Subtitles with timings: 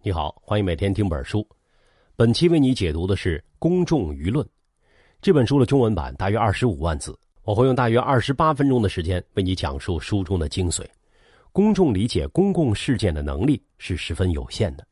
[0.00, 1.44] 你好，欢迎每天听本书。
[2.14, 4.46] 本期为你解读的是《公众舆论》
[5.20, 7.18] 这本书的中文版，大约二十五万字。
[7.42, 10.86] 我会用大约二十八分钟的时间为你讲述书中的精髓。
[11.50, 14.86] 公众理解公共事件的能力是十分有限的，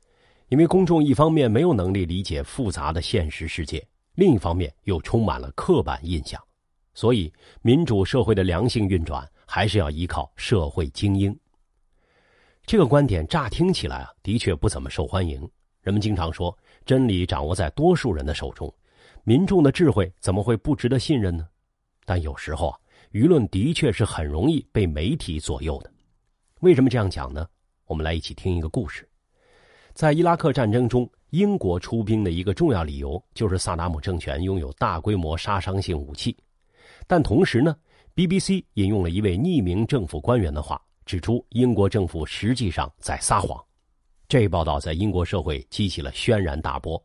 [0.48, 3.86] 因为公众一方面没有能力理解复杂的现实世界，
[4.16, 6.42] 另一方面又充满了刻板印象，
[6.94, 7.32] 所以
[7.62, 11.34] 民主社会的良性运转还是要依靠社会精英。
[12.66, 15.48] 这个观点乍听起来啊，的确不怎么受欢迎。
[15.82, 18.74] 人们经常说，真理掌握在多数人的手中，
[19.22, 21.46] 民众的智慧怎么会不值得信任呢？
[22.04, 22.78] 但有时候啊，
[23.12, 25.92] 舆论的确是很容易被媒体左右的。
[26.58, 27.46] 为什么这样讲呢？
[27.86, 29.08] 我们来一起听一个故事。
[29.94, 36.36] 在伊拉克战争中，英国出兵的一个重要理由就是萨达姆政权拥有大规模杀伤性武器。
[37.06, 37.76] 但同时呢
[38.16, 40.82] ，BBC 引用了一位匿名政府官员的话。
[41.06, 43.64] 指出英国政府实际上在撒谎，
[44.28, 47.02] 这一报道在英国社会激起了轩然大波。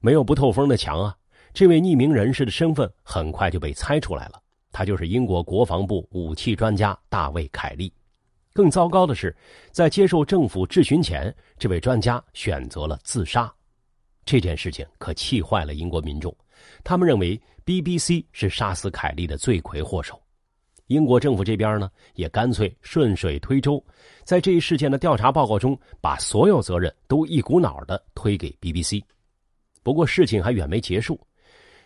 [0.00, 1.14] 没有不透风的墙啊！
[1.52, 7.92] 这位匿名人士的身份很快就被猜出来了，他就是英国国防部武器专家大卫·凯利。
[8.52, 9.34] 更糟糕的是，
[9.72, 13.52] 在接受政府质询前，这位专家选择了自杀。
[14.24, 16.34] 这件事情可气坏了英国民众，
[16.84, 20.20] 他们认为 BBC 是杀死凯利的罪魁祸首。
[20.86, 23.84] 英国政府这边呢，也干脆顺水推舟，
[24.24, 29.02] 在这一事件的调查报告中，把所有责任都一股脑的推给 BBC。
[29.82, 31.18] 不过事情还远没结束，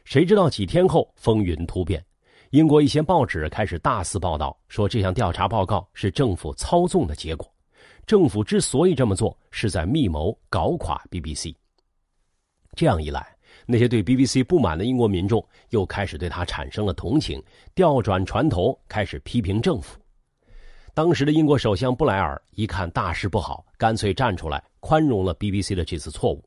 [0.05, 2.05] 谁知道几天后风云突变，
[2.51, 7.51] 英国一些报纸开始大肆报道，说这项调查报告是政府操纵的结果，
[8.07, 11.55] 政府之所以这么做，是在密谋搞垮 BBC。
[12.75, 13.27] 这样一来。
[13.71, 17.43] 那些对 BBC 不满的英国民众又开始对他产生了同情，
[17.75, 19.99] 调转船头开始批评政府。
[20.93, 26.45] 当时的英国首相布莱尔一看大事不好，干脆站出来宽容了 BBC 的这次错误。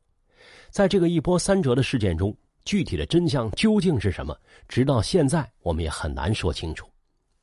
[0.70, 4.36] 在这个一波三折的事件中，具体的真相究竟是什么？
[4.68, 6.86] 直到现在，我们也很难说清楚。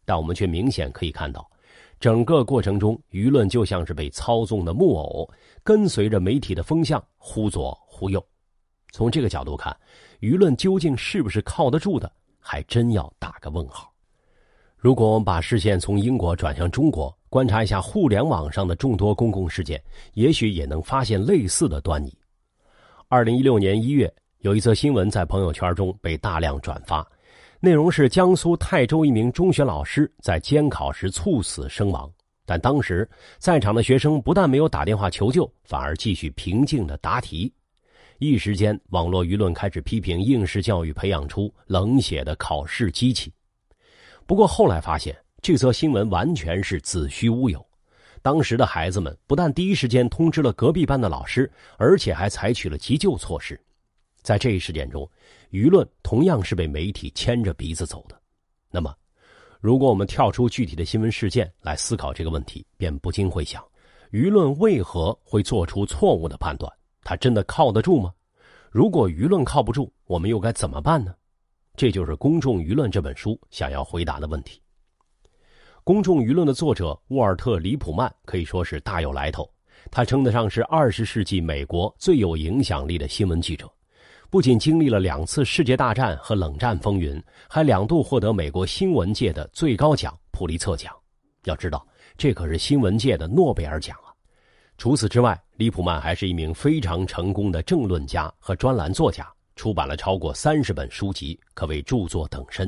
[0.05, 1.49] 但我们却明显可以看到，
[1.99, 5.27] 整个过程中，舆论就像是被操纵的木偶，
[5.63, 8.23] 跟随着媒体的风向，忽左忽右。
[8.91, 9.75] 从这个角度看，
[10.19, 13.91] 舆论究竟是不是靠得住的，还真要打个问号。
[14.77, 19.81] 如果我们把视线从英国转向中国，观察一下互联网上的众多公共事件，
[20.13, 22.15] 也许也能发现类似的端倪。
[23.07, 27.07] 二零一六年一月，有一则新闻在朋友圈中被大量转发，
[27.59, 32.11] 内容是江苏泰州一名中学老师在监考时猝死身亡，
[32.45, 37.53] 但当时在场的学生不但没有打电话求救，反而继续平静的答题。
[38.23, 43.33] 一时间，网络舆论开始批评应试教育培养出冷血的考试机器。
[44.27, 47.65] 不过后来发现，这则新闻完全是子虚乌有。
[48.21, 53.59] 当时的孩子们不但第一时间通知了隔壁班的老师，而且还采取了急救措施。
[54.21, 55.09] 在这一事件中，
[55.49, 58.15] 舆论同样是被媒体牵着鼻子走的。
[58.69, 58.95] 那么，
[59.59, 63.67] 如果我们跳出具体的新闻事件来思考这个问题，便不禁会想：
[64.11, 66.71] 舆论为何会做出错误的判断？
[67.03, 68.11] 他真的靠得住吗？
[68.69, 71.13] 如果舆论靠不住，我们又该怎么办呢？
[71.75, 74.61] 这就是《公众舆论》这本书想要回答的问题。
[75.83, 79.49] 《公众舆论》的作者沃尔特·里普曼可以说是大有来头，
[79.89, 83.69] 他称得上是二十世纪美国最有影响力的新闻记者。
[84.29, 90.95] 不仅经历了两次世界大战和冷战风云，还两度获得美国新闻界的最高奖普利策奖。
[91.45, 91.85] 要知道，
[92.17, 94.13] 这可是新闻界的诺贝尔奖啊！
[94.77, 102.67] 除此之外，李普曼还是一名非常成功的政论家和专栏作家，出版了超过三十本书籍，可谓著作等身。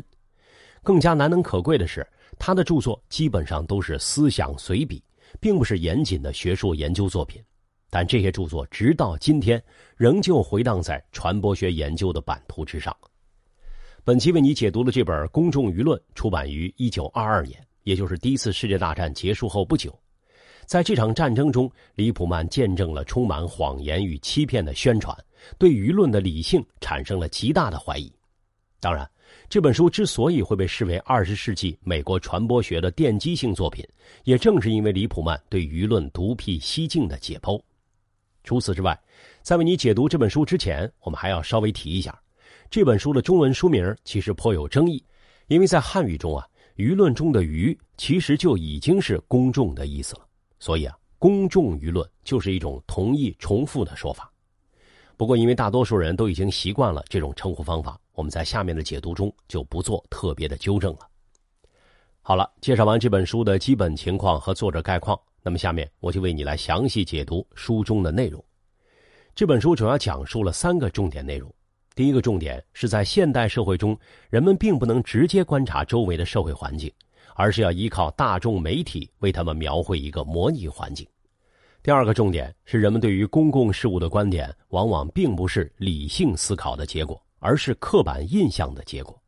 [0.83, 5.03] 更加难能可贵的是，他的著作基本上都是思想随笔，
[5.39, 7.41] 并不是严谨的学术研究作品。
[7.89, 9.59] 但这些著作直到今天
[9.97, 12.95] 仍旧回荡在传播学研究的版图之上。
[14.03, 19.99] 本期为你解读的这本《公众舆论》出版于一九二二年，也就是第一次世界大战结束后不久。
[20.65, 25.15] 在这场战争中，李普曼见证了充满谎言与欺骗的宣传，
[25.57, 28.11] 对舆论的理性产生了极大的怀疑。
[28.79, 29.09] 当然，
[29.49, 33.85] 这本书之所以会被视为二十世纪美国传播学的奠基性作品，
[34.23, 37.61] 也正是因为李普曼对舆论独辟蹊径的解剖。
[38.43, 38.99] 除此之外，
[39.41, 42.17] 在为你解读这本书之前，我们还要稍微提一下，
[42.69, 45.01] 这本书的中文书名其实颇有争议，
[45.47, 46.45] 因为在汉语中啊，
[46.75, 50.27] 舆论中的“舆”其实就已经是公众的意思了。
[50.63, 54.31] 所以啊，公众舆论就是一种同意重复的说法。
[55.17, 60.99] 不过，因为大多数人都已经习惯了这种称呼方法，我们在下面的解读中就不做特别的纠正了。
[62.21, 68.41] 好了，介绍完这本书的基本情况和作者概况，那么下面我就为你来详细解读书中的内容。
[69.35, 71.53] 这本书主要讲述了三个重点内容。
[71.93, 73.99] 第一个重点是在现代社会中，
[74.29, 76.89] 人们并不能直接观察周围的社会环境，
[77.35, 81.07] 而是要依靠大众媒体为他们描绘一个模拟环境。
[81.81, 89.21] 第二个重点是，人们对于公共事务的观点往往并不是理性思考的结果，而是刻板印象的结果。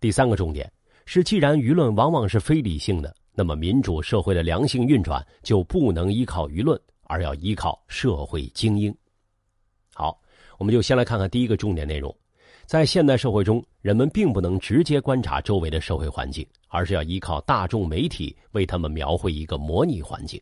[0.00, 0.72] 第三个重点
[1.04, 8.94] 是，既然舆论往往是非理性的，那么民主社会的良性运转就不能依靠舆论，而要依靠社会精英。
[9.92, 10.18] 好。
[10.58, 12.12] 我们就先来看看第一个重点内容，
[12.68, 20.38] 在现代社会中，人们并不能直接观察周围的社会环境，而是要依靠大众媒体为他们描绘一个模拟环境。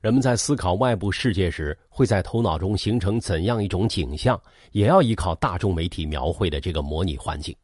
[0.00, 4.40] 人们在思考外部世界时，会在头脑中形成怎样一种景象，
[4.72, 7.54] 也要依靠大众媒体描绘的这个模拟环境。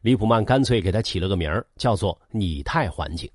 [0.00, 3.30] 李普曼干脆给他起了个名儿，叫做拟态环境。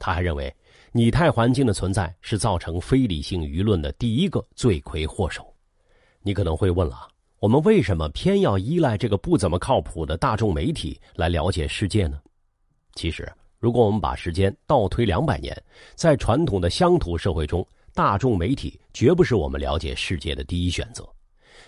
[0.00, 0.52] 他还认为，
[0.90, 5.46] 拟态环境的存在是造成非理性舆论的第一个罪魁祸首。
[6.22, 7.06] 你可能会问了。
[7.40, 12.20] 我们为什么偏要依赖这个不怎么靠谱的大众媒体来了解世界呢？
[12.94, 15.56] 其实，如果我们把时间倒推两百年，
[15.94, 17.64] 在传统的乡土社会中，
[17.94, 21.08] 大众媒体绝不是我们了解世界的第一选择，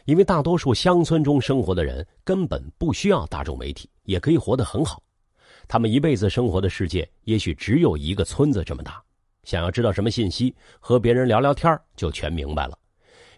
[0.07, 5.01] 因为大多数乡村中生活的人根本不需要大众媒体，也可以活得很好。
[5.69, 9.01] 他们一辈子生活的世界也许只有一个村子这么大，
[9.45, 12.77] 想要知道什么信息，和别人聊聊天就全明白了。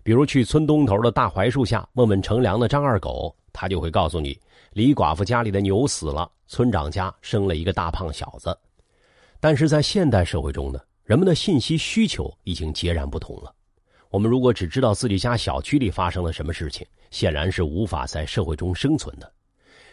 [0.02, 4.38] 比如去村东头的大槐树下问问乘凉的张二狗，他就会告诉你，
[4.72, 8.56] 李寡妇家里的牛死了，村长家生了一个大胖小子。
[9.38, 13.54] 但是在现代社会中呢，人们的信息需求已经截然不同了。
[14.10, 19.32] 我们如果只知道自己家小区里发生了什么事情，显然是无法在社会中生存的。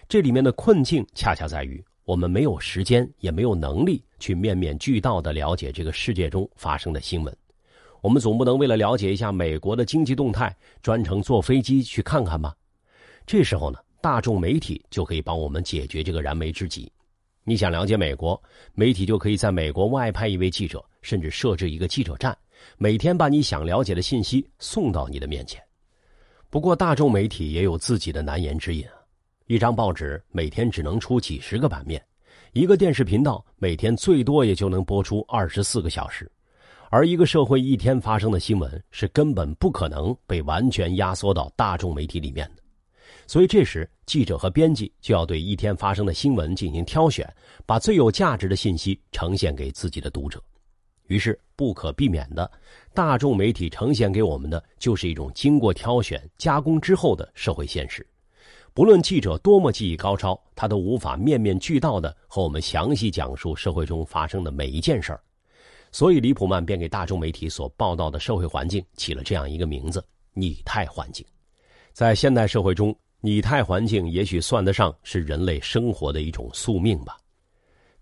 [0.08, 7.38] 这里面的困境恰恰在于，我们没有时间，也没有能力去面面俱到的了解这个世界中发生的新闻。
[8.02, 12.56] 我们总不能为了了解一下美国的经济动态，专程坐飞机去看看吧？
[13.26, 16.92] 这时候呢，大众媒体就可以帮我们解决这个燃眉之急。
[17.44, 18.42] 你想了解美国，
[18.74, 22.38] 媒体就可以在美国外派一位记者，甚至设置一个记者站，
[22.78, 25.62] 每天把你想了解的信息送到你的面前。
[26.50, 28.94] 不过，大众媒体也有自己的难言之隐啊。
[29.48, 32.04] 一张报纸每天只能出几十个版面，
[32.54, 36.32] 一个电视频道每天最多也就能播出二十四个小时。
[36.92, 42.64] 而一个社会一天发生的新闻是根本不可能被完全压缩到大众媒体里面的，
[43.28, 47.32] 所以这时记者和编辑就要对一天发生的新闻进行挑选，
[47.64, 50.42] 把最有价值的信息呈现给自己的读者。
[51.08, 52.50] 于是不可避免的，
[52.94, 58.06] 大众媒体呈现给我们的就是一种经过挑选、加工之后的社会现实。
[58.74, 65.20] 不论记者多么技艺高超，他都无法面面俱到的和我们详细讲述社会中发生的每一件事儿。
[65.92, 70.04] 所以，李普曼便给大众媒体所报道的社会环境起了这样一个名字——
[70.34, 71.26] 拟态环境。
[71.94, 77.18] 在现代社会中，拟态环境也许算得上是人类生活的一种宿命吧。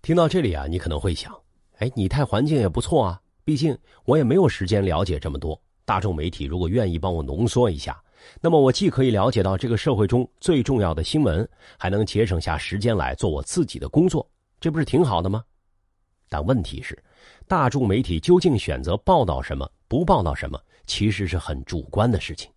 [0.02, 1.34] 听到这里啊，你可能会想：
[1.78, 5.60] 哎，拟态环境也不错啊，毕竟我也没有时间了解这么多。
[5.84, 8.00] 大众媒体如果愿意帮我浓缩一下，
[8.40, 11.48] 那么我既可以了解到这个社会中最重要的新闻，
[11.78, 14.30] 还能节省下时间来做我自己的工作，
[14.60, 15.42] 这不是挺好的吗？
[16.28, 16.96] 但问题是。
[17.48, 22.50] 大众媒体究竟选择报道什么，不报道什么，其实是很主观的事情。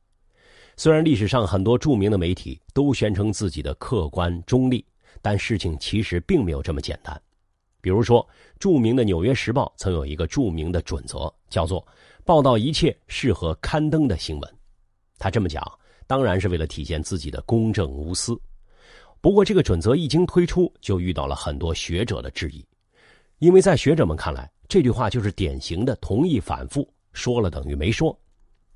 [0.76, 4.84] 虽然历史上很多著名的媒体都宣称自己的客观中立，
[5.22, 7.20] 但事情其实并没有这么简单。
[7.80, 8.28] 比如说，
[8.60, 11.86] 著名的《纽约时报》曾有一个著名的准则，叫做
[12.26, 14.56] “报道一切适合刊登的新闻”。
[15.18, 15.64] 他这么讲，
[16.06, 18.38] 当然是为了体现自己的公正无私。
[19.22, 22.66] 不过，这个准则一经推出，就遇到了很多学者的质疑，
[23.42, 28.16] 因为在学者们看来，这句话就是典型的同意反复，说了等于没说。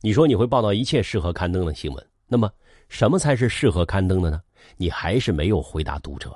[0.02, 2.52] 你说你会报道一切适合刊登的新闻，那么
[2.90, 4.42] 什么才是适合刊登的呢？
[4.76, 6.36] 你还是没有回答读者。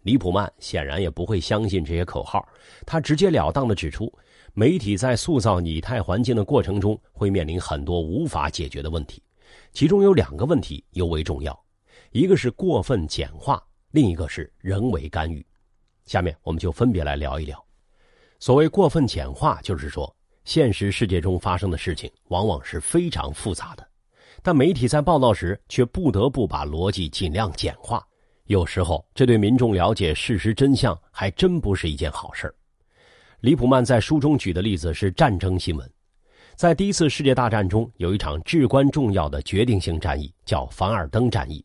[0.00, 2.42] 李普曼显然也不会相信这些口号，
[2.86, 4.10] 他直截了当的指出，
[4.54, 9.22] 媒体在塑造拟态环境的过程中会面临很多无法解决的问题，
[9.74, 11.62] 其中有两个问题尤为重要，
[12.12, 15.44] 一个是过分简化，另一个是人为干预。
[16.04, 17.62] 下面我们就分别来聊一聊。
[18.38, 23.86] 所谓过分简化，就是说，现实世界中发生的事情往往是非常复杂的，
[24.42, 28.04] 但媒体在报道时却不得不把逻辑尽量简化。
[28.46, 32.52] 有时候，这对民众了解事实真相还真不是一件好事
[33.40, 35.88] 李普曼在书中举的例子是战争新闻，
[36.56, 41.64] 在第一次世界大战中，有一场至关重要的决定性战役，叫凡尔登战役，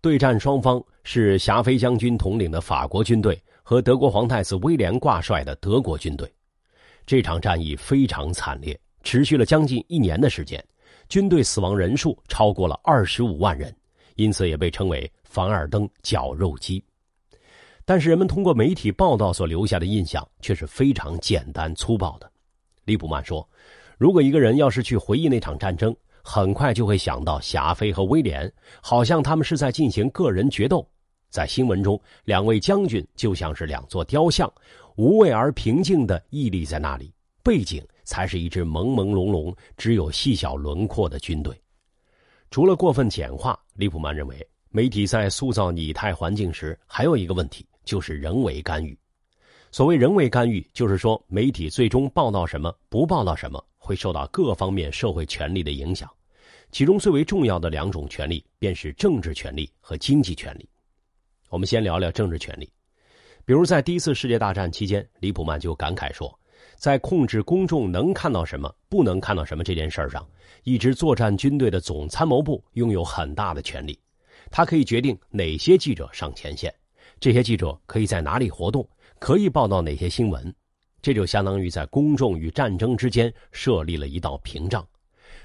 [0.00, 3.42] 对战双方是霞飞将军统领的法国军队。
[3.68, 6.26] 和德国皇太子威廉挂帅的德国军队，
[7.04, 10.64] 这场战役非常惨烈，持续了将近一年的时间，
[11.06, 13.70] 军队死亡人数超过了二十五万人，
[14.14, 16.82] 因此也被称为“凡尔登绞肉机”。
[17.84, 22.32] 但是，人们通过媒体报道所留下的印象却是非常简单粗暴的。
[22.86, 23.46] 利普曼说
[24.00, 25.94] ：“如果一个人要是去回忆那场战争，
[26.24, 30.88] 很快就会想到霞飞和威廉，好像他们是在进行个人决斗。
[31.30, 34.52] 在新闻中，两位将军就像是两座雕像，
[34.96, 41.58] 无畏而平静地屹立在那里。”背景才是一支朦朦胧胧、只有细小轮廓的军队。
[42.50, 48.98] 除了过分简化，利普曼认为，媒体在塑造拟态环境时，还有一个问题，就是人为干预。
[49.70, 56.10] 所谓人为干预，就是说媒体最终报道什么、不报道什么，会受到各方面社会权力的影响。
[56.70, 60.68] 其中最为重要的两种权利，便是政治权利和经济权利。
[61.48, 62.70] 我们先聊聊政治权利。
[63.44, 66.38] 比如在第一次世界大战期间，李普曼就感慨说。
[66.76, 70.24] 在控制公众能看到什么、不能看到什么这件事上，
[70.62, 73.98] 一支作战军队的总参谋部拥有很大的权利。
[74.50, 76.72] 他可以决定哪些记者上前线，
[77.18, 78.88] 这些记者可以在哪里活动，
[79.18, 80.54] 可以报道哪些新闻。
[81.00, 84.86] 这就相当于在公众与战争之间设立了一道屏障。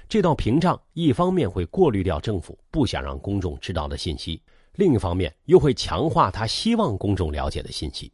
[0.08, 4.40] 这道屏障一方面会过滤掉政府不想让公众知道的信息，
[4.74, 8.12] 另一方面又会强化他希望公众了解的信息。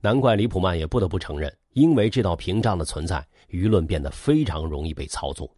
[0.00, 1.52] 难怪李普曼也不得不承认。
[1.74, 5.50] 因为这道屏障的存在，舆论变得非常容易被操纵。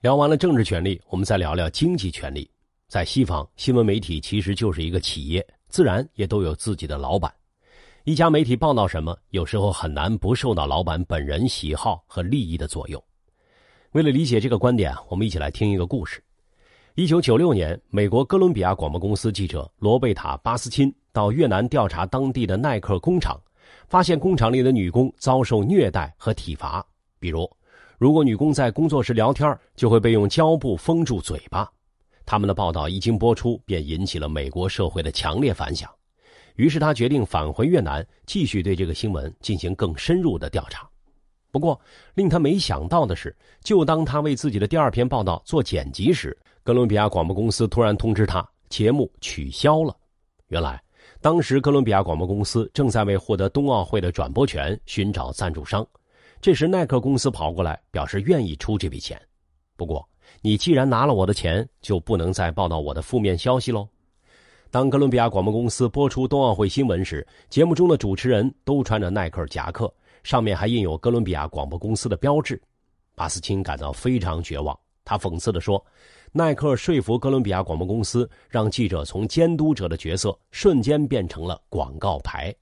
[0.00, 2.50] 聊完了政治权利，我们再聊聊经济权利。
[2.88, 7.32] 在西方，新闻媒体其实就是一个企业，自然也都有自己的老板。
[8.02, 13.00] 一家媒体报道什么，有时候很难不受到老板本人喜好和利益的左右。
[13.92, 16.20] 为了理解这个观点，我们一起来听一个故事。
[17.00, 23.40] 一九九六年，美国哥伦比亚广播公司记者罗贝塔·巴斯钦到越南调查当地的耐克工厂。
[23.88, 26.84] 发现工厂里的女工遭受虐待和体罚，
[27.18, 27.50] 比如，
[27.96, 31.66] 如果女工在工作时聊天，就会被用胶布封住嘴巴。
[32.26, 35.90] 他们的报道一经播出，便引起了美国社会的强烈反响。
[36.56, 40.86] 于是他决定返回越南，继续对这个新闻进行更深入的调查。
[41.50, 41.80] 不过，
[42.12, 46.36] 令他没想到的是，就当他为自己的第二篇报道做剪辑时，
[46.70, 49.92] 哥伦比亚广播公司突然通知他，节目取消了。
[50.46, 50.80] 原来。
[51.20, 55.84] 当时，哥伦比亚广播公司正在为获得冬奥会的转播权寻找赞助商。
[56.40, 59.20] 这时，耐克公司跑过来表示愿意出这笔钱。
[59.76, 60.08] 不过，
[60.42, 63.88] 你既然拿了我的钱，就不能再报道我的负面消息喽。
[64.70, 72.62] 当哥伦比亚广播公司播出冬奥会新闻时，节目中的主持人都穿着耐克夹克，上面还印有哥伦比亚广播公司的标志。
[73.16, 75.84] 巴斯钦感到非常绝望，他讽刺地说。
[76.32, 82.54] 耐克说服哥伦比亚广播公司，让记者从监督者的角色瞬间变成了广告牌。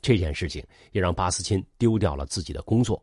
[0.00, 3.00] 这件事情也让巴斯钦丢掉了自己的工作。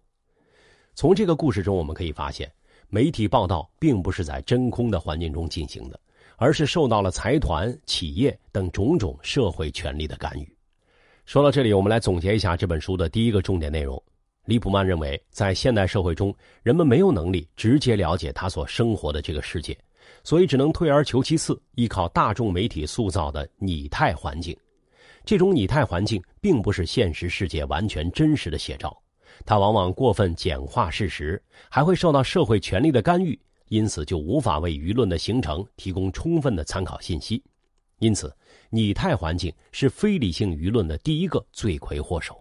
[0.94, 2.52] 从这个故事中，我们可以发现，
[2.90, 5.98] 媒体报道并不是在真空的环境中进行的，
[6.36, 10.56] 而是受到了财团、企业等种种社会权力的干预。
[11.26, 14.02] 说到这里，我们来总结一下这本书的第一个重点内容。
[14.44, 19.78] 李普曼认为，在现代社会中，人们没有能力直接了解他所生活的这个世界。
[20.24, 24.56] 所以只能退而求其次，依靠大众媒体塑造的拟态环境。
[25.26, 28.96] 这种拟态环境并不是现实世界完全真实的写照，
[29.46, 37.42] 它往往过分简化事实，还会受到社会权力的干预，因此就无法为舆论的形成提供充分的参考信息。
[38.00, 38.36] 因此，
[38.70, 42.38] 拟态环境是非理性舆论的第一个罪魁祸首。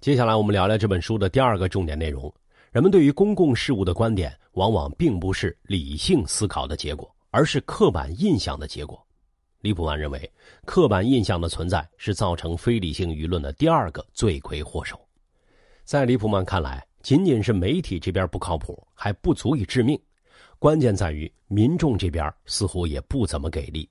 [0.00, 2.32] 接下来，我们聊聊这本书的第二个重点内容。
[2.70, 9.04] 人们对于公共事务的观点，往往并不是理性思考的结果，而是刻板印象的结果。
[9.60, 10.32] 李普曼认为，
[10.64, 14.96] 刻板印象的存在是造成非理性舆论的第二个罪魁祸首。
[15.84, 20.00] 在李普曼看来，仅仅是媒体这边不靠谱，还不足以致命，
[20.60, 23.90] 关键在于民众这边似乎也不怎么给力。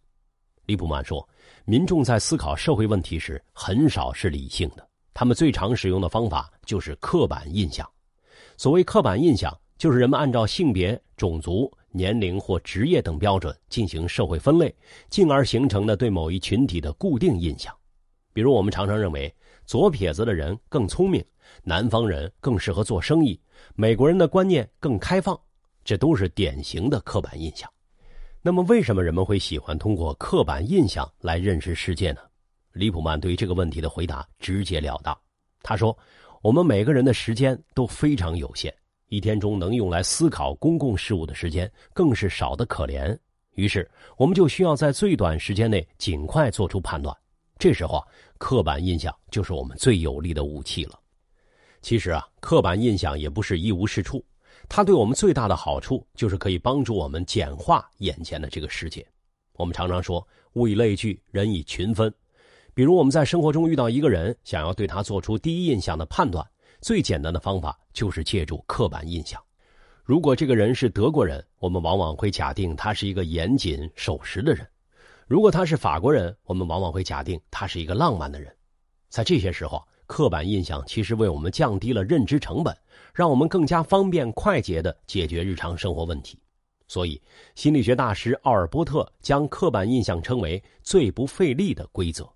[0.65, 1.27] 李普曼说，
[1.65, 7.85] 民众在思考社会问题时，很少是理性的，他们最常使用的方法就是刻板印象。
[8.59, 14.75] 所谓刻板印象，就是人们按照性别、种族、年龄或职业等标准进行社会分类，
[15.09, 17.73] 进而形成的对某一群体的固定印象。
[18.33, 19.33] 比如，我们常常认为
[19.65, 21.23] 左撇子的人更聪明，
[21.63, 23.39] 南方人更适合做生意，
[23.75, 25.39] 美国人的观念更开放，
[25.85, 27.71] 这都是典型的刻板印象。
[28.41, 32.19] 那么，为什么人们会喜欢通过刻板印象来认识世界呢？
[32.73, 35.17] 李普曼对于这个问题的回答直截了当，
[35.63, 35.97] 他说。
[36.41, 38.73] 我们每个人的时间都非常有限，
[39.07, 43.17] 一天中能用来思考公共事务的时间更是少得可怜。
[43.55, 47.13] 于是，我们就需要在最短时间内尽快做出判断。
[47.57, 50.97] 这时候啊，刻板印象就是我们最有力的武器了。
[51.81, 54.23] 其实啊，刻板印象也不是一无是处，
[54.69, 59.05] 它对我们最大的好处就是可以帮助我们简化眼前的这个世界。
[59.57, 62.13] 我们常常说“物以类聚，人以群分”。
[62.73, 66.45] 比如我们在生活中遇到一个人，想要对他做出第一印象的判断，
[66.81, 69.41] 最简单的方法就是借助刻板印象。
[70.03, 74.65] 如果这个人是德国人，我们往往会假定他是一个严谨守时的人；
[75.27, 78.53] 如果他是法国人，我们往往会假定他是一个浪漫的人。
[79.09, 82.75] 在这些时候，刻板印象其实为我们降低了认知成本。
[83.11, 86.39] 让我们更加方便快捷的解决日常生活问题，
[86.87, 87.21] 所以
[87.55, 92.29] 心理学大师奥尔波特将刻板印象称为最不费力的规则。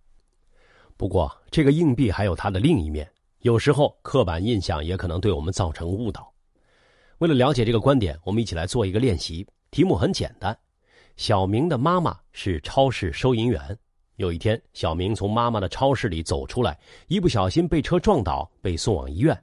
[0.96, 3.10] 不过，这个硬币还有它的另一面，
[3.40, 6.32] 有时候刻板印象也可能对我们造成误导。
[7.18, 10.58] 为了了解这个观点，我们一起来做一个练习，题目很简单：
[11.18, 13.78] 小明的妈妈是超市收银员。
[14.18, 19.38] 有一天，小明从妈妈的超市里走出来，一不小心被车撞倒，被送往医院。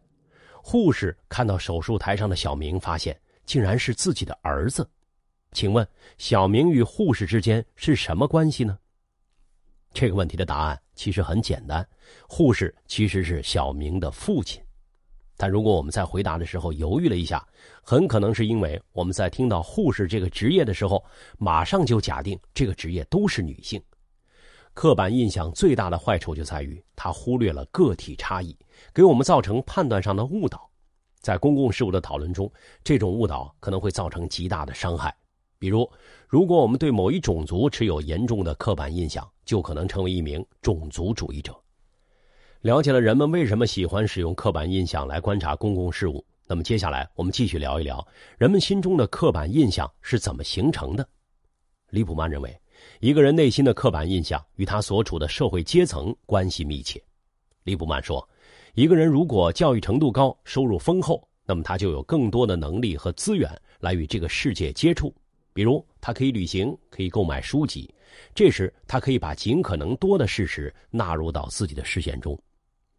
[0.62, 4.88] 护士看到手术台上的小明，发现竟然是自己的儿子。
[5.52, 5.86] 请问，
[6.18, 8.78] 小明与护士之间是什么关系呢？
[9.92, 11.86] 这个问题的答案其实很简单，
[12.28, 14.62] 护士其实是小明的父亲。
[15.36, 17.46] 但如果我们在回答的时候犹豫了一下，
[17.82, 21.02] 很可能是因为我们在听到护士这个职业的时候，
[21.38, 23.82] 马上就假定这个职业都是女性。
[24.74, 28.56] 刻板印象最大的坏处就在于，它忽略了个体差异，
[28.92, 30.70] 给我们造成判断上的误导。
[31.20, 32.50] 在公共事务的讨论中，
[32.84, 35.14] 这种误导可能会造成极大的伤害。
[35.60, 35.86] 比如，
[36.26, 41.54] 如果我们对某一种族持有严重的刻板印象，就可能成为一名种族主义者。
[42.62, 48.02] 了解了人们为什么喜欢使用刻板印象来观察公共事务，那么接下来我们继续聊一聊
[48.38, 51.06] 人们心中的刻板印象是怎么形成的。
[51.90, 52.58] 李普曼认为。
[53.00, 56.98] 一个人内心的刻板印象与他所处的社会阶层关系密切。
[57.64, 58.26] 利普曼说
[58.72, 63.50] ：“一个人如果教育程度高、收入丰厚，那么他就有更多的能力和资源
[63.80, 65.14] 来与这个世界接触。
[65.52, 67.92] 比如，他可以旅行，可以购买书籍。
[68.34, 72.38] 这时，他可以把尽可能多的事实纳入到自己的视线中。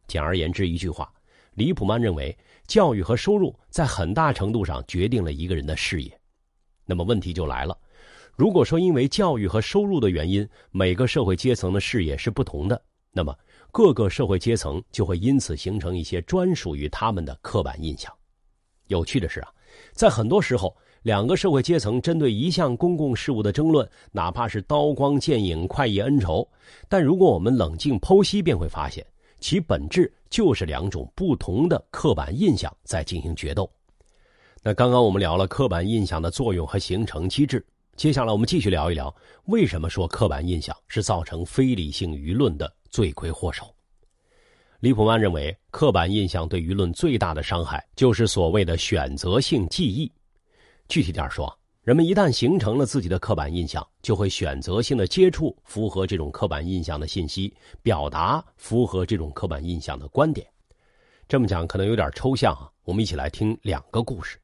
[0.07, 1.11] 简而言之，一句话，
[1.53, 2.37] 李普曼认为，
[2.67, 6.19] 教育和收入在很大程度上决定了一个人的视野。
[6.85, 7.77] 那么，问题就来了。”
[8.37, 13.37] 如果说因为教育和收入的原因，每个社会阶层的视野是不同的，那么
[13.71, 18.11] 各个社会阶层就会因此形成一些专属于他们的刻板印象。
[18.87, 19.49] 有趣的是啊，
[19.91, 26.47] 在很多时候，两个社会阶层针对一项公共事务的争论，哪怕是刀光剑影、快意恩仇，
[26.87, 29.05] 但如果我们冷静剖析，便会发现
[29.39, 33.67] 其本质就是两种不同的刻板印象在进行决斗。
[34.61, 37.65] 那刚刚我们聊了刻板印象的作用和形成机制。
[37.95, 39.13] 接下来，我们继续聊一聊
[39.45, 43.65] 为什么说刻板印象是造成非理性舆论的罪魁祸首。
[44.79, 50.11] 李普曼认为，刻板印象对舆论最大的伤害就是所谓的选择性记忆。
[50.91, 60.45] 具体点说，人们一旦形成了自己的刻板印象，就会选择性的接触符合这种刻板印象的信息，表达符合这种刻板印象的观点。
[61.29, 64.37] 这么讲可能有点抽象啊，我们一起来听两个故事。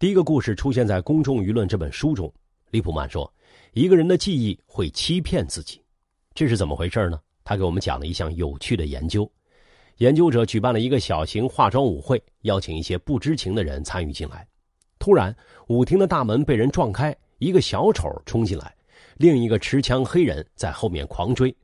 [0.00, 2.28] 第一个故事出现在《公众舆论》这本书中。
[2.72, 3.32] 利普曼说
[3.72, 5.80] ：“一个人的记忆会欺骗自己，
[6.34, 9.30] 这是怎么回事呢？”他给我们讲了一项有趣的研究。
[9.98, 14.44] 研究者举办了一个小型化妆舞会，邀请一些不知情的人参与进来。
[14.98, 15.34] 突然，
[15.68, 18.74] 舞厅的大门被人撞开，一个小丑冲进来，
[19.16, 21.54] 另一个持枪黑人在后面狂追。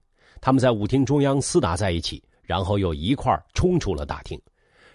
[0.40, 4.40] 他们在舞厅中央厮打在一起，然后又一块冲出了大厅。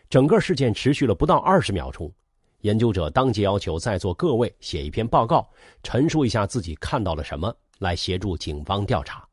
[0.09, 2.11] 整个事件持续了不到二十秒钟。
[2.61, 5.49] 研究者当即要求在座各位写一篇报告，
[5.81, 9.25] 陈述一下自己看到了什么，来协助警方调查。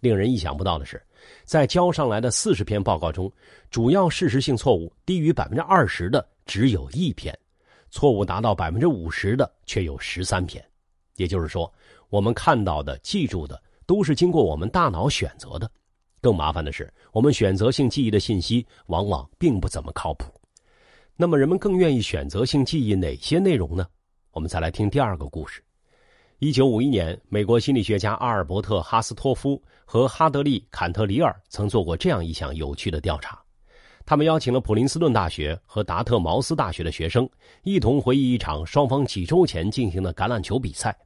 [0.00, 1.00] 令人意想不到的是，
[1.44, 3.30] 在交上来的四十篇报告中，
[3.70, 7.36] 主要事实性错误低于百分之二十的只有一篇，
[7.90, 10.64] 错误达到百分之五十的却有十三篇。
[11.16, 11.72] 也就是说，
[12.10, 15.70] 我们看到的、记住的都是经过我们大脑选择的。
[16.20, 20.32] 更麻烦的是，我们选择性记忆的信息往往并不怎么靠谱。
[21.16, 23.86] 那么，人们更愿意选择性记忆哪些内容呢？
[24.30, 25.62] 我们再来听第二个故事。
[26.38, 33.42] 一九五一年，美国心理学家阿尔伯特·哈斯托夫和哈德利·坎特里尔曾做过这样一项有趣的调查。
[34.08, 37.28] 他们邀请了普林斯顿大学和达特茅斯大学的学生，
[37.62, 40.96] 一同回忆一场双方几周前进行的橄榄球比赛。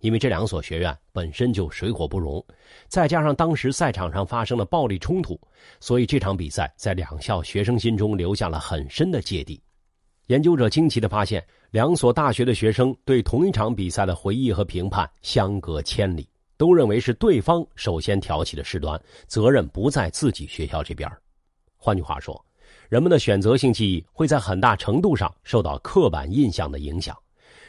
[0.00, 2.44] 因为这两所学院本身就水火不容，
[2.88, 5.40] 再加上当时赛场上发生了暴力冲突，
[5.78, 9.62] 所以这场比赛在两校学生心中留下了很深的芥蒂。
[10.26, 21.08] 研究者惊奇地发现，两所大学的学生对同一场比赛的回忆和评判相隔千里，都认为是对方首先挑起的事端，责任不在自己学校这边。
[21.82, 22.44] 换句话说，
[22.90, 27.16] 人们的选择性记忆会在很大程度上受到刻板印象的影响。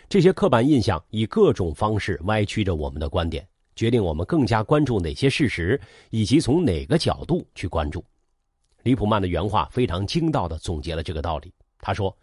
[0.10, 8.04] 这些刻板印象以各种方式歪曲着我们的观点，决定我们更加关注哪些事实，以及从哪个角度去关注。
[8.84, 11.54] 李普曼的原话非常精到地总结了这个道理。
[11.80, 12.14] 他说：“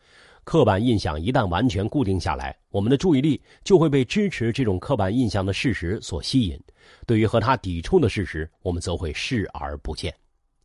[0.45, 6.59] 刻板印象一旦完全固定下来，我们的注意力就会被支持这种刻板印象的事实所吸引；
[7.07, 10.15] 对于和他抵触的事实，我们则会视而不见。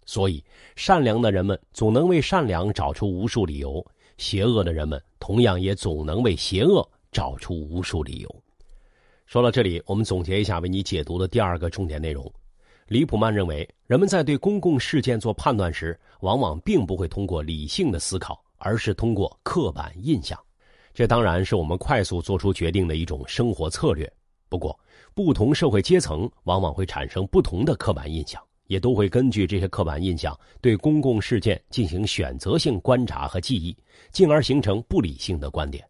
[0.06, 0.44] 所以，
[0.76, 3.86] 善良的人们总能为善良找出无数理由，
[4.18, 8.44] 邪恶的人们同样也总能为邪恶。”找出无数理由。
[9.28, 12.28] 说到这里，我们总结一下为你解读的第二个重点内容。
[12.88, 20.36] 李普曼认为，人们在对公共事件做判断时，往往并不会通过理性的思考，而是通过刻板印象。
[20.92, 24.12] 这当然是我们快速做出决定的一种生活策略。
[24.50, 24.76] 不过，
[25.14, 28.42] 不同社会阶层往往会产生不同的刻板印象，
[28.74, 33.78] 也都会根据这些刻板印象对公共事件进行选择性观察和记忆，
[34.12, 35.88] 进而形成不理性的观点。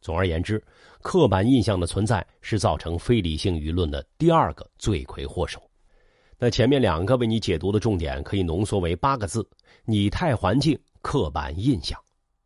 [0.00, 0.62] 总而言之，
[1.02, 5.60] 刻板印象的存在是造成非理性舆论的第二个罪魁祸首。
[6.38, 9.44] 那前面两个为你解读的重点可以浓缩为八个字：
[9.84, 11.98] 拟态环境、刻板印象。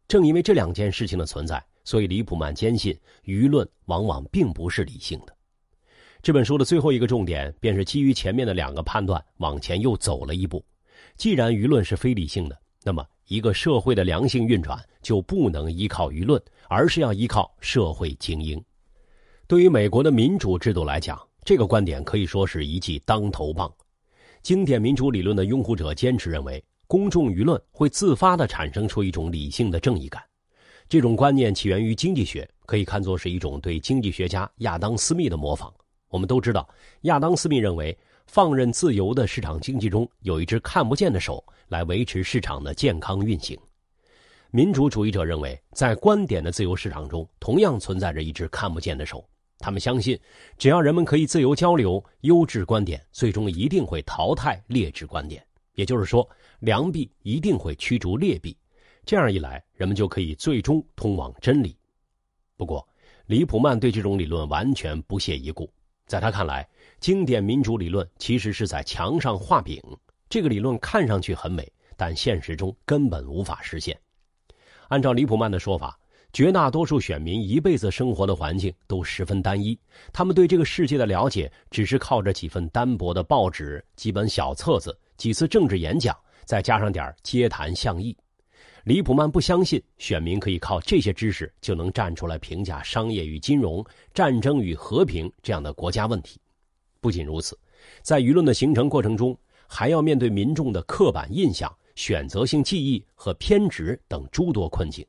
[0.08, 5.33] 正因为这两件事情的存在，所以李普曼坚信舆论往往并不是理性的。
[6.24, 10.64] 这本书的最后一个重点，便是基于前面的两个判断往前又走了一步。
[11.16, 16.42] 既然舆论是非理性的，那么一个社会的良性运转就不能依靠舆论。
[16.66, 18.60] 而是要依靠社会精英。
[19.46, 23.70] 对于美国的民主制度来讲，这个观点可以说是一记当头棒。
[24.42, 30.22] 经典民主理论的拥护者坚持认为，公众舆论会自发地产生出一种理性的正义感。
[30.88, 35.70] 这种观念起源于经济学，可以看作是一种对经济学家亚当·斯密的模仿。
[36.14, 36.68] 我们都知道，
[37.02, 37.98] 亚当·斯密认为，
[38.28, 43.58] 放任自由的市场经济中有一只看不见的手，来维持市场的健康运行。
[44.52, 49.28] 民主主义者认为，在观点的自由市场中，同样存在着一只看不见的手。
[49.58, 50.16] 他们相信，
[50.56, 55.44] 只要人们可以自由交流，优质观点最终一定会淘汰劣质观点。
[55.74, 56.24] 也就是说，
[56.60, 58.56] 良币一定会驱逐劣币。
[59.04, 61.76] 这样一来，人们就可以最终通往真理。
[62.56, 62.86] 不过，
[63.26, 65.68] 李普曼对这种理论完全不屑一顾。
[66.06, 66.68] 在他看来，
[67.00, 69.82] 经典民主理论其实是在墙上画饼。
[70.28, 73.98] 这个理论看上去很美，但现实中根本无法实现。
[74.88, 75.98] 按照李普曼的说法，
[76.32, 79.78] 绝大多数选民一辈子生活的环境都十分单一，
[80.12, 88.16] 他们对这个世界的了解只是靠着几份单薄的报纸、几本小册子、几次政治演讲，再加上点街谈巷议。
[88.84, 96.38] 李普曼不相信选民可以靠这些知识就能站出来评价商业与金融、战争与和平这样的国家问题。
[97.00, 97.58] 不仅如此，
[98.02, 101.70] 在舆论的形成过程中，还要面对民众的刻板印象。
[101.94, 105.06] 选择性记忆和偏执等诸多困境，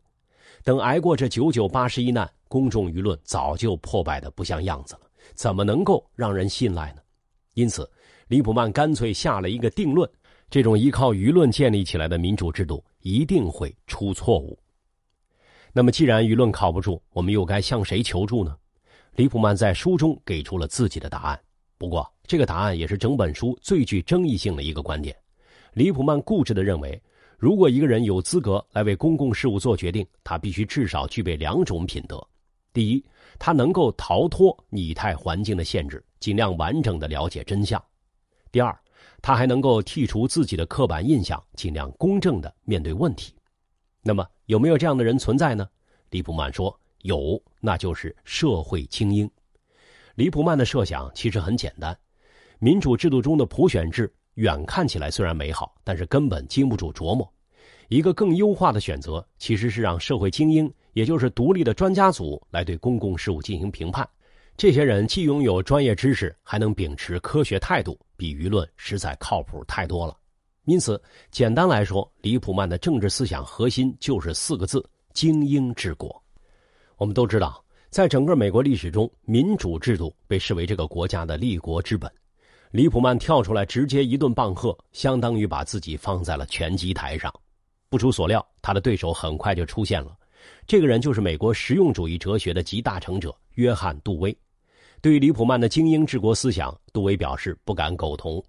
[0.63, 5.01] 等挨过这九九八十一难，公众舆论早就破败的不像样子了，
[5.33, 7.01] 怎么能够让人信赖呢？
[7.55, 7.89] 因此，
[8.27, 10.07] 李普曼干脆下了一个定论：
[10.49, 14.57] 这种依靠舆论建立起来的民主制度一定会出错误。
[15.73, 18.55] 那么，既然舆论靠不住，我们又该向谁求助呢？
[19.15, 21.39] 李普曼在书中给出了自己的答案。
[21.77, 25.15] 不过，这个答案也是整本书最具争议性的一个观点。
[25.73, 27.01] 李普曼固执地认为，
[27.37, 32.25] 如果一个人有资格来为公共事务做决定，他必须至少具备两种品德：
[32.71, 33.03] 第一，
[33.37, 37.77] 他能够逃脱拟态环境的限制，尽量完整地了解真相；
[38.51, 38.73] 第二，
[39.25, 43.33] 他还能够剔除自己的刻板印象，尽量公正地面对问题。
[44.03, 45.67] 那么，有没有这样的人存在呢？
[46.11, 49.27] 李普曼说有，那就是社会精英。
[50.13, 51.97] 李普曼的设想其实很简单：
[52.59, 54.13] 民主制度中的普选制。
[54.35, 57.27] 远看起来虽然美好，但是根本经不住琢磨。
[57.87, 64.07] 一个更优化的选择，其实是让社会精英，也就是独立的专家组来对公共事务进行评判。
[64.57, 70.15] 这些人既拥有专业知识，还能秉持科学态度，比舆论实在靠谱太多了。
[70.63, 76.23] 因此，简单来说，李普曼的政治思想核心就是四个字：精英治国。
[76.95, 82.09] 我们都知道，在整个美国历史中，民主制度被视为这个国家的立国之本。
[82.71, 87.33] 李普曼跳出来直接一顿棒喝，相当于把自己放在了拳击台上。
[87.89, 90.17] 不出所料，他的对手很快就出现了。
[90.65, 94.35] 这个人就是美国实用主义哲学的集大成者约翰·杜威。
[95.05, 98.43] 对于李普曼的精英治国思想，杜威表示不敢苟同。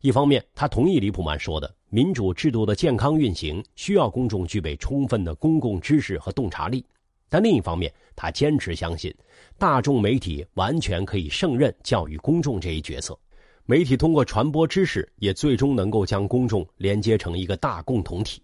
[0.00, 6.80] 一方面，他同意李普曼说的，民主制度的健康运行需要公众具备充分的公共知识和洞察力；
[7.28, 9.14] 但另一方面，他坚持相信，
[9.56, 13.16] 大众媒体完全可以胜任教育公众这一角色。
[13.64, 18.42] 媒体通过传播知识，也最终能够将公众连接成一个大共同体。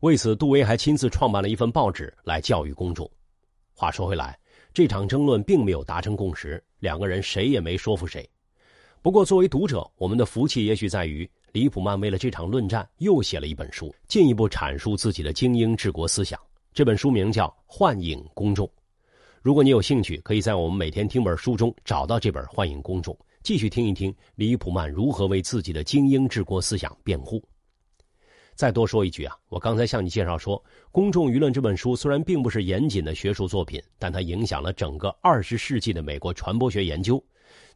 [0.00, 3.08] 为此，杜威还亲自创办了一份报纸来教育公众。
[3.72, 4.36] 话说回来，
[4.72, 8.28] 这场争论并没有达成共识，两个人谁也没说服谁。
[9.02, 16.38] 不过，作为读者，我们的福气也许在于，李普曼为了这场论战又写了一本书，进一步阐述自己的精英治国思想。
[16.72, 18.66] 这本书名叫《幻影公众》。
[19.42, 27.42] 如果你有兴趣，可以在我们每天听本书中找到这本《幻影公众》，继续听一听李普曼如何为自己的精英治国思想辩护。
[28.60, 37.24] 再多说一句啊，我刚才向你介绍说，《公众舆论》这本书虽然并不是严谨的学术作品，但它影响了整个二十世纪的美国传播学研究。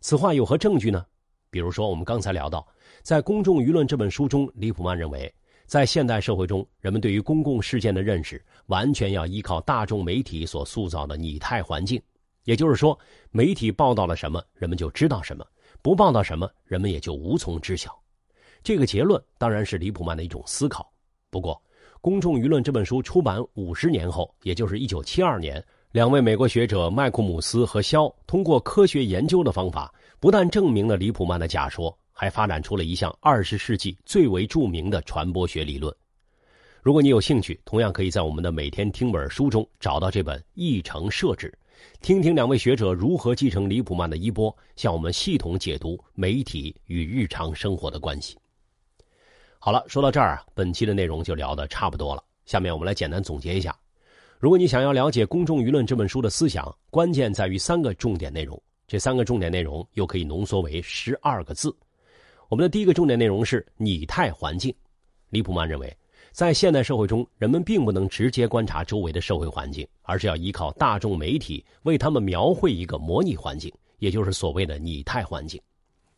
[0.02, 1.02] 此话有何证据呢？
[1.48, 2.68] 比如说，我们刚才聊到，
[3.00, 11.98] 在《公众舆论》这本书中，李普曼认为，在现代社会中，人们对于公共事件的认识完全要依靠大众媒体所塑造的拟态环境。
[12.44, 12.98] 也就是说，
[13.30, 15.42] 媒体报道了什么，人们就知道什么；
[15.80, 17.98] 不报道什么，人们也就无从知晓。
[18.64, 20.90] 这个结论当然是李普曼的一种思考。
[21.28, 21.54] 不过，
[22.00, 35.94] 《公众舆论》这本书出版五十年后，也就是一九七二年，两位美国学者麦库姆斯和肖通过科学研究的方法，不但证明了李普曼的假说，还发展出了一项二十世纪最为著名的传播学理论。
[36.80, 41.52] 如果你有兴趣，同样可以在我们的每天听本书中找到这本《议程设置》，
[42.00, 48.38] 听听两位学者如何继承李普曼的衣钵，向我们系统解读媒体与日常生活的关系。
[49.64, 52.22] 好了，说到这儿啊，本期的内容就聊得差不多了。
[52.44, 53.74] 下面我们来简单总结一下：
[54.38, 58.62] 如果你想要了解《公众舆论》这本书的思想，关键在于三个重点内容。
[58.86, 61.74] 这三个重点内容又可以浓缩为十二个字。
[62.50, 64.70] 我们的第一个重点内容是拟态环境。
[65.30, 65.96] 李普曼认为，
[66.30, 75.58] 在现代社会中，人们并不能直接观察周围的社会环境，而是要依靠大众媒体为他们描绘一个模拟环境，也就是所谓的拟态环境。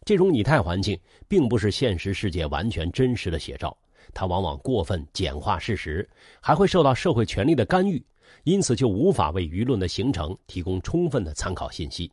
[0.07, 3.77] 这种拟态环境并不是现实世界完全真实的写照，
[4.15, 6.09] 它往往过分简化事实，
[6.41, 8.01] 还会受到社会权力的干预，
[8.45, 12.09] 因此就无法为舆论的形成提供充分的参考信息。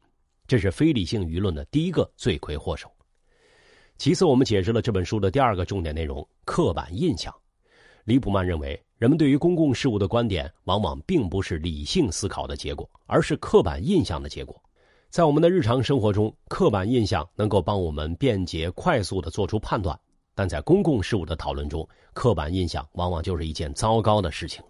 [0.48, 2.92] 这是非理性舆论的第一个罪魁祸首。
[4.00, 7.32] 其次，我们解释了这本书的第二个重点内容——刻板印象。
[8.06, 14.60] 李普曼认为，人们对于公共事务的观点往往并不是理性思考的结果，而是刻板印象的结果。
[15.14, 19.96] 在我们的日常生活中，刻板印象能够帮我们便捷快速的做出判断，
[20.34, 24.70] 但在公共事务的讨论中，刻板印象往往就是一件糟糕的事情了。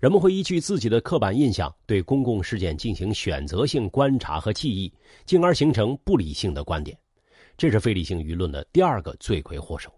[0.00, 4.92] 人们会依据自己的刻板印象对公共事件进行选择性观察和记忆，
[5.24, 6.98] 进而形成不理性的观点。
[7.56, 9.88] 这是非理性舆论的第二个罪魁祸首。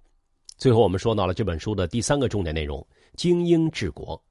[0.59, 4.22] 最后，我们说到了这本书的第三个重点内容：精英治国。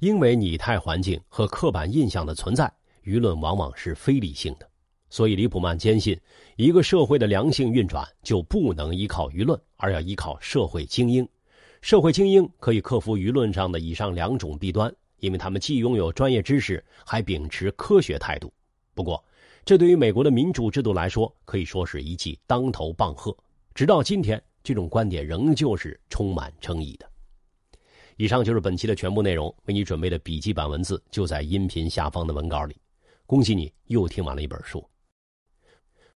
[0.00, 2.70] 因为拟态环境和刻板印象的存在，
[3.02, 4.68] 舆论往往是非理性的。
[5.08, 6.18] 所以，李普曼坚信，
[6.56, 11.26] 一个社会的良性运转就不能依靠舆论，而要依靠社会精英。
[11.80, 18.52] 社会精英可以克服舆论上的以上两种弊端，因为他们既拥有专业知识，还秉持科学态度。
[18.94, 19.22] 不过，
[19.64, 23.34] 这对于美国的民主制度来说，可以说是一记当头棒喝。
[23.74, 27.08] 直到今天，这种观点仍旧是充满争议的。
[28.16, 32.74] 以上就是本期的全部内容，为你准备的笔记版文字就在音频下方的文稿里。
[33.26, 34.84] 恭喜你，又听完了一本书。